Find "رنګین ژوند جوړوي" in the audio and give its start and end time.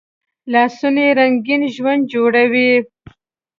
1.17-2.71